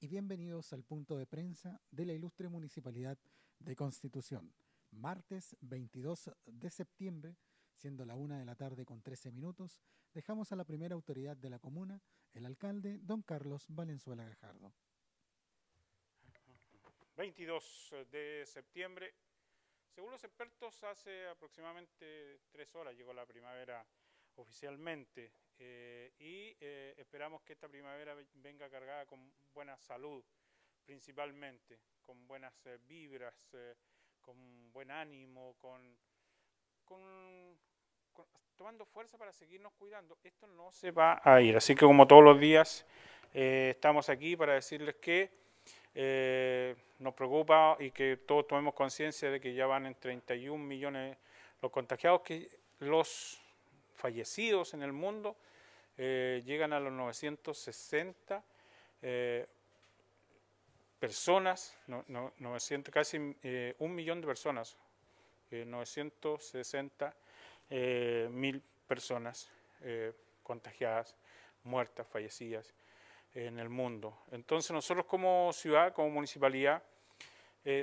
[0.00, 3.16] y bienvenidos al punto de prensa de la ilustre Municipalidad
[3.58, 4.52] de Constitución.
[4.90, 7.36] Martes 22 de septiembre,
[7.74, 9.80] siendo la una de la tarde con 13 minutos,
[10.12, 12.02] dejamos a la primera autoridad de la comuna,
[12.34, 14.74] el alcalde don Carlos Valenzuela Gajardo.
[17.16, 19.14] 22 de septiembre.
[19.88, 23.86] Según los expertos, hace aproximadamente tres horas llegó la primavera
[24.36, 30.24] oficialmente eh, y eh, esperamos que esta primavera venga cargada con buena salud,
[30.86, 33.54] principalmente, con buenas eh, vibras,
[34.22, 35.98] con buen ánimo, con,
[38.56, 40.16] tomando fuerza para seguirnos cuidando.
[40.24, 42.86] Esto no se va a ir, así que como todos los días
[43.32, 45.30] estamos aquí para decirles que
[46.98, 51.18] nos preocupa y que todos tomemos conciencia de que ya van en 31 millones
[51.60, 53.40] los contagiados, que los
[54.00, 55.36] fallecidos en el mundo
[55.98, 58.42] eh, llegan a los 960
[59.02, 59.46] eh,
[60.98, 64.76] personas, 900, casi eh, un millón de personas,
[65.50, 67.14] 960
[68.30, 69.50] mil personas
[70.42, 71.16] contagiadas,
[71.64, 72.72] muertas, fallecidas
[73.34, 74.16] en el mundo.
[74.30, 76.82] Entonces nosotros como ciudad, como municipalidad,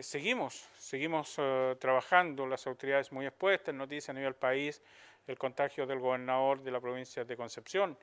[0.02, 1.36] seguimos, seguimos
[1.80, 4.82] trabajando, las autoridades muy expuestas, noticias a nivel país,
[5.28, 7.98] el contagio del gobernador de la provincia de Concepción.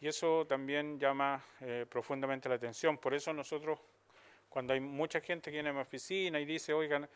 [0.00, 2.96] Y eso también llama eh, profundamente la atención.
[2.96, 3.78] Por eso nosotros,
[4.48, 7.06] cuando hay mucha gente que viene a mi oficina y dice, oigan,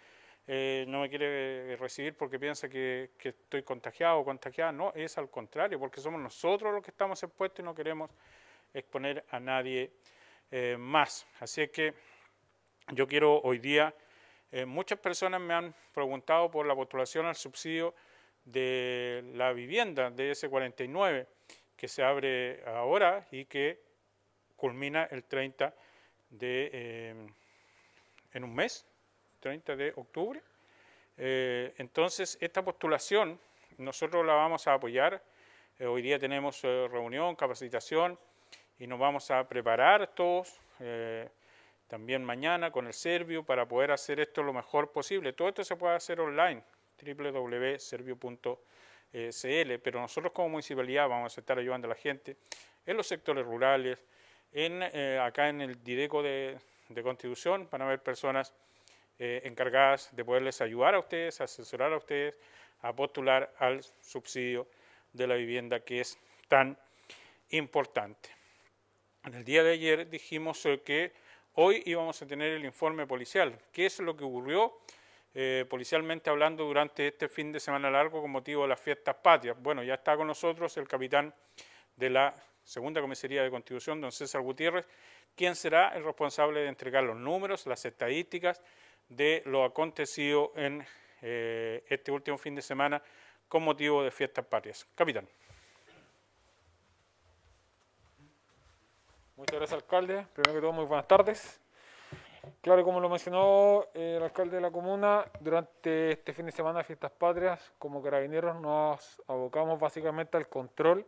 [0.46, 5.30] eh, no me quiere recibir porque piensa que, estoy contagiado o contagiada, no, es al
[5.30, 8.10] contrario, porque somos nosotros los que estamos expuestos y no queremos
[8.74, 9.90] exponer a nadie
[10.50, 11.26] eh, más.
[11.40, 11.94] Así que
[12.92, 13.94] yo quiero hoy día,
[14.66, 17.94] muchas personas me han preguntado por la postulación al subsidio
[18.44, 21.26] de la vivienda de ese 49
[21.76, 23.80] que se abre ahora y que
[24.56, 25.74] culmina el 30
[26.30, 27.14] de, eh,
[28.32, 28.86] en un mes,
[29.40, 30.40] 30 de octubre.
[31.16, 33.38] Eh, entonces, esta postulación
[33.78, 35.22] nosotros la vamos a apoyar.
[35.78, 38.18] Eh, hoy día tenemos reunión, capacitación
[38.78, 40.60] y nos vamos a preparar todos,
[41.88, 45.32] también mañana con el Servio, para poder hacer esto lo mejor posible.
[45.32, 46.62] Todo esto se puede hacer online
[47.02, 48.58] www.servio.cl,
[49.82, 52.36] pero nosotros como municipalidad vamos a estar ayudando a la gente
[52.86, 53.98] en los sectores rurales,
[54.52, 56.58] en, eh, acá en el Dideco de,
[57.02, 58.54] Constitución van a haber personas
[59.18, 62.38] eh, encargadas de poderles ayudar a ustedes, asesorar a ustedes
[62.82, 64.68] a postular al subsidio
[65.12, 66.78] de la vivienda que es tan
[67.50, 68.28] importante.
[69.24, 71.12] En el día de ayer dijimos eh, que
[71.54, 73.58] hoy íbamos a tener el informe policial.
[73.72, 74.78] ¿Qué es lo que ocurrió?
[75.36, 79.56] Eh, policialmente hablando durante este fin de semana largo con motivo de las fiestas patrias.
[79.60, 81.34] Bueno, ya está con nosotros el capitán
[81.96, 84.86] de la Segunda Comisaría de Constitución, don César Gutiérrez,
[85.34, 88.62] quien será el responsable de entregar los números, las estadísticas
[89.08, 90.86] de lo acontecido en
[91.20, 93.02] eh, este último fin de semana
[93.48, 94.86] con motivo de fiestas patrias.
[94.94, 95.28] Capitán.
[99.44, 100.26] Muchas gracias, alcalde.
[100.32, 101.60] Primero que todo, muy buenas tardes.
[102.62, 106.78] Claro, como lo mencionó eh, el alcalde de la comuna, durante este fin de semana
[106.78, 111.04] de Fiestas Patrias, como carabineros nos abocamos básicamente al control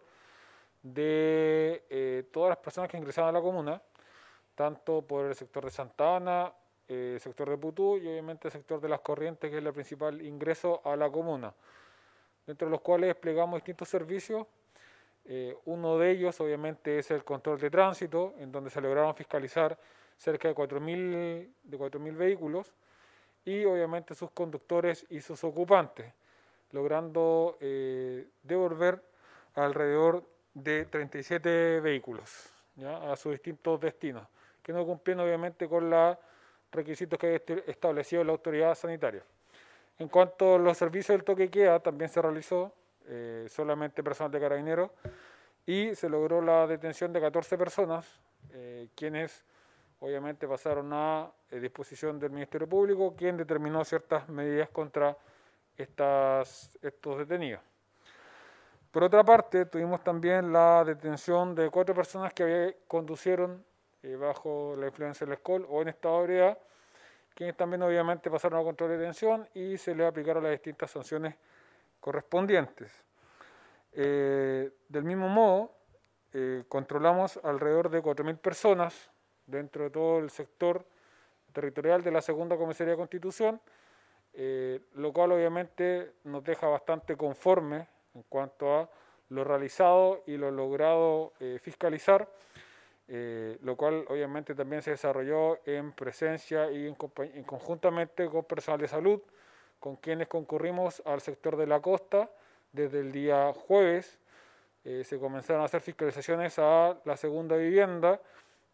[0.82, 3.80] de eh, todas las personas que ingresaban a la comuna,
[4.54, 6.52] tanto por el sector de Santa Ana,
[6.88, 9.72] eh, el sector de Putú y obviamente el sector de las corrientes, que es el
[9.72, 11.54] principal ingreso a la comuna,
[12.46, 14.46] dentro de los cuales desplegamos distintos servicios.
[15.64, 19.76] Uno de ellos obviamente es el control de tránsito, en donde se lograron fiscalizar
[20.16, 22.72] cerca de 4.000 de vehículos
[23.44, 26.12] y obviamente sus conductores y sus ocupantes,
[26.72, 29.02] logrando eh, devolver
[29.54, 33.12] alrededor de 37 vehículos ¿ya?
[33.12, 34.26] a sus distintos destinos,
[34.62, 36.16] que no cumplían obviamente con los
[36.72, 39.22] requisitos que ha establecido la autoridad sanitaria.
[39.98, 42.72] En cuanto a los servicios del toque queda, también se realizó
[43.08, 44.90] eh, solamente personal de carabineros
[45.64, 48.20] y se logró la detención de 14 personas,
[48.50, 49.44] eh, quienes
[50.00, 55.16] obviamente pasaron a eh, disposición del Ministerio Público, quien determinó ciertas medidas contra
[55.76, 57.60] estas, estos detenidos.
[58.90, 63.64] Por otra parte, tuvimos también la detención de cuatro personas que conducieron
[64.18, 66.58] bajo la influencia del alcohol o en estado de ebriedad,
[67.34, 71.34] quienes también obviamente pasaron a control de detención y se les aplicaron las distintas sanciones
[72.06, 73.04] correspondientes.
[73.90, 75.72] Eh, del mismo modo,
[76.68, 79.10] controlamos alrededor de 4.000 personas
[79.46, 80.86] dentro de todo el sector
[81.52, 83.60] territorial de la segunda comisaría de Constitución,
[84.34, 88.90] eh, lo cual obviamente nos deja bastante conforme en cuanto a
[89.30, 92.28] lo realizado y lo logrado eh, fiscalizar
[93.08, 98.88] eh, lo cual obviamente también se desarrolló en presencia y en, conjuntamente con personal de
[98.88, 99.20] salud,
[99.80, 102.30] con quienes concurrimos al sector de la costa
[102.72, 104.18] desde el día jueves.
[104.84, 108.20] Eh, se comenzaron a hacer fiscalizaciones a la segunda vivienda,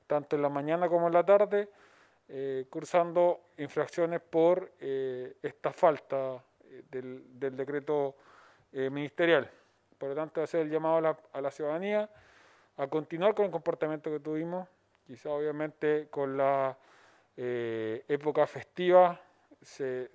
[0.06, 1.68] tanto en la mañana como en la tarde,
[2.28, 6.42] eh, cursando infracciones por esta falta
[6.90, 8.14] del, decreto
[8.72, 9.50] ministerial.
[9.98, 12.08] Por lo tanto, hacer el llamado a la ciudadanía
[12.76, 14.68] a continuar con el comportamiento que tuvimos,
[15.06, 16.76] quizá obviamente con la
[17.36, 19.20] eh, época festiva
[19.60, 20.10] se,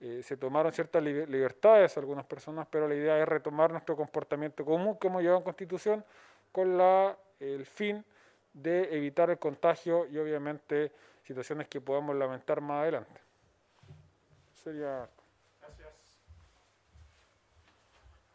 [0.00, 4.98] eh, se, tomaron ciertas libertades algunas personas, pero la idea es retomar nuestro comportamiento común
[4.98, 6.04] que hemos llevado en Constitución
[6.52, 8.04] con la, el fin
[8.52, 10.92] de evitar el contagio y obviamente
[11.24, 13.20] situaciones que podamos lamentar más adelante.
[14.52, 15.08] Sería...
[15.60, 15.88] Gracias.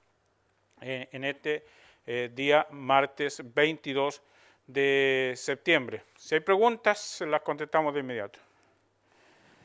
[0.81, 1.65] eh, en este
[2.07, 4.23] eh, día martes 22
[4.67, 6.03] de septiembre.
[6.17, 8.41] Si hay preguntas, las contestamos de inmediato.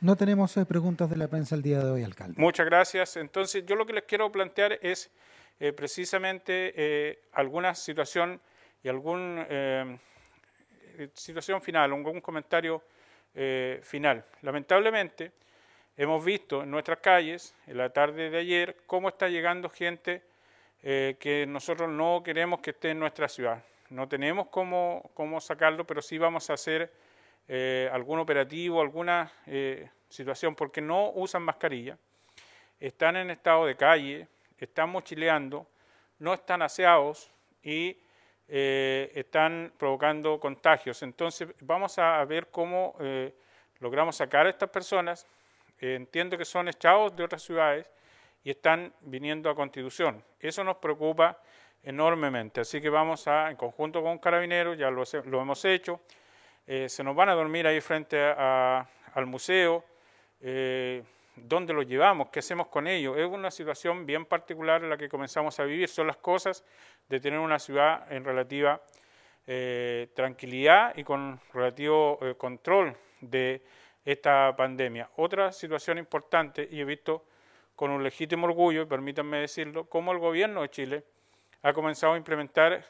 [0.00, 2.34] No tenemos preguntas de la prensa el día de hoy, alcalde.
[2.36, 3.16] Muchas gracias.
[3.16, 5.10] Entonces, yo lo que les quiero plantear es
[5.76, 8.40] precisamente alguna situación
[8.82, 9.98] y alguna
[11.12, 12.82] situación final, algún comentario
[13.82, 14.24] final.
[14.40, 15.32] Lamentablemente,
[16.00, 20.22] Hemos visto en nuestras calles, en la tarde de ayer, cómo está llegando gente
[20.82, 23.62] eh, que nosotros no queremos que esté en nuestra ciudad.
[23.90, 26.90] No tenemos cómo, cómo sacarlo, pero sí vamos a hacer
[27.52, 31.98] eh, algún operativo, alguna eh, situación, porque no usan mascarilla,
[32.78, 35.66] están en estado de calle, están mochileando,
[36.20, 37.30] no están aseados
[37.62, 37.96] y
[38.46, 41.02] están provocando contagios.
[41.02, 42.96] Entonces vamos a ver cómo
[43.78, 45.24] logramos sacar a estas personas
[45.80, 47.90] entiendo que son echados de otras ciudades
[48.44, 50.22] y están viniendo a Constitución.
[50.38, 51.40] Eso nos preocupa
[51.82, 55.04] enormemente, así que vamos a, en conjunto con Carabineros, ya lo,
[55.40, 56.00] hemos hecho,
[56.66, 59.84] eh, se nos van a dormir ahí frente al museo,
[60.40, 61.02] eh,
[61.34, 62.28] ¿dónde los llevamos?
[62.28, 63.16] ¿Qué hacemos con ellos?
[63.16, 66.64] Es una situación bien particular en la que comenzamos a vivir, son las cosas
[67.08, 68.80] de tener una ciudad en relativa
[69.46, 73.62] eh, tranquilidad y con relativo control de
[74.04, 75.10] esta pandemia.
[75.16, 77.24] Otra situación importante, y he visto
[77.74, 81.04] con un legítimo orgullo, permítanme decirlo, cómo el gobierno de Chile
[81.62, 82.84] ha comenzado a implementar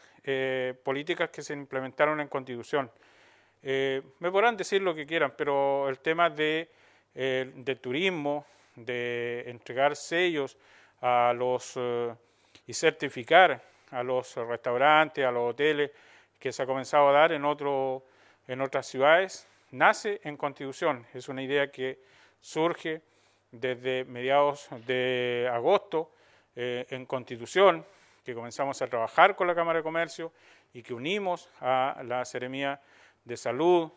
[0.84, 2.90] políticas que se implementaron en Constitución.
[3.62, 6.68] Eh, me podrán decir lo que quieran, pero el tema de,
[7.14, 10.56] eh, turismo, de entregar sellos
[11.00, 11.78] a los
[12.66, 15.90] y certificar a los restaurantes, a los hoteles
[16.38, 18.04] que se ha comenzado a dar en, otro,
[18.46, 21.06] en otras ciudades, nace en Constitución.
[21.12, 21.98] Es una idea que
[22.40, 23.02] surge
[23.50, 26.12] desde mediados de agosto
[26.56, 27.84] eh, en Constitución,
[28.24, 30.32] que comenzamos a trabajar con la Cámara de Comercio
[30.72, 32.80] y que unimos a la Seremía
[33.24, 33.90] de Salud,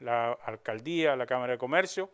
[0.00, 2.10] la Alcaldía, la Cámara de Comercio,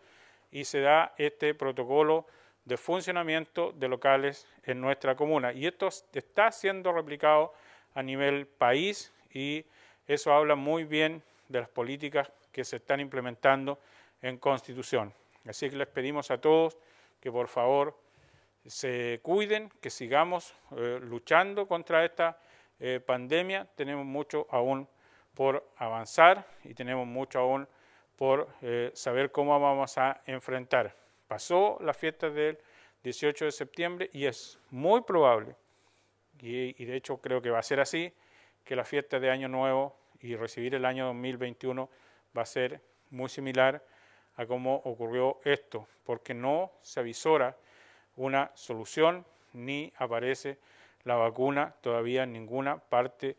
[0.51, 2.27] y se da este protocolo
[2.65, 5.53] de funcionamiento de locales en nuestra comuna.
[5.53, 7.55] Y esto está siendo replicado
[7.95, 9.65] a nivel país y
[10.07, 13.79] eso habla muy bien de las políticas que se están implementando
[14.21, 15.13] en Constitución.
[15.47, 16.79] Así que les pedimos a todos
[17.21, 17.99] que por favor
[18.67, 22.39] se cuiden, que sigamos eh, luchando contra esta
[22.81, 23.67] eh, pandemia.
[23.75, 24.87] Tenemos mucho aún
[25.39, 27.69] por avanzar y tenemos mucho aún
[28.17, 30.97] por eh, saber cómo vamos a enfrentar.
[31.29, 32.59] Pasó la fiesta del
[33.05, 35.55] 18 de septiembre y es muy probable,
[36.41, 38.13] y, y de hecho creo que va a ser así,
[38.65, 41.89] que la fiesta de Año Nuevo y recibir el año 2021
[42.37, 42.81] va a ser
[43.11, 43.87] muy similar
[44.35, 47.57] a cómo ocurrió esto, porque no se avisora
[48.17, 50.59] una solución ni aparece
[51.05, 53.37] la vacuna todavía en ninguna parte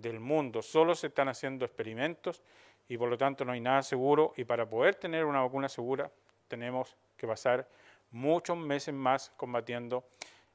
[0.00, 0.62] del mundo.
[0.62, 2.42] Solo se están haciendo experimentos
[2.88, 6.10] y por lo tanto no hay nada seguro y para poder tener una vacuna segura
[6.48, 7.68] tenemos que pasar
[8.10, 10.04] muchos meses más combatiendo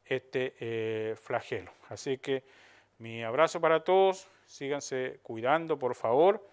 [0.05, 1.71] este eh, flagelo.
[1.89, 2.43] Así que
[2.97, 6.47] mi abrazo para todos, síganse cuidando por favor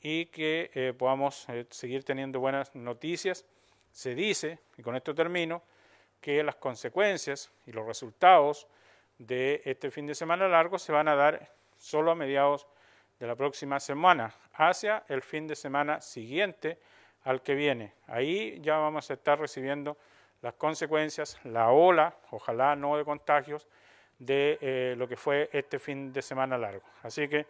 [0.00, 3.44] y que eh, podamos eh, seguir teniendo buenas noticias.
[3.92, 5.62] Se dice, y con esto termino,
[6.20, 8.66] que las consecuencias y los resultados
[9.18, 12.66] de este fin de semana largo se van a dar solo a mediados
[13.18, 16.78] de la próxima semana, hacia el fin de semana siguiente
[17.24, 17.94] al que viene.
[18.06, 19.96] Ahí ya vamos a estar recibiendo
[20.42, 23.66] las consecuencias, la ola, ojalá no de contagios,
[24.18, 26.84] de eh, lo que fue este fin de semana largo.
[27.02, 27.46] Así que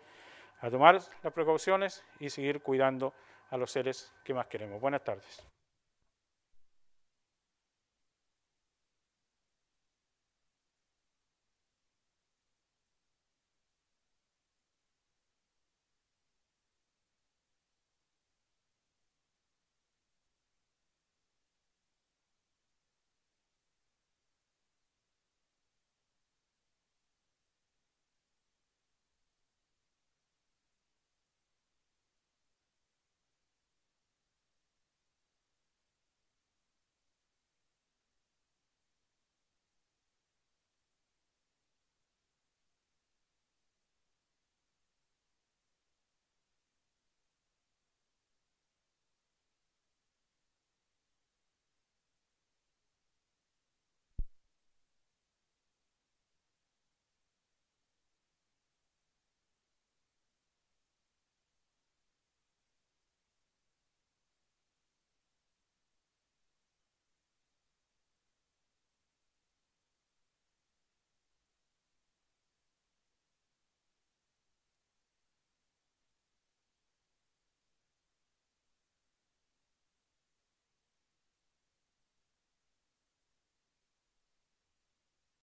[0.61, 3.12] a tomar las precauciones y seguir cuidando
[3.50, 4.80] a los seres que más queremos.
[4.80, 5.55] Buenas tardes.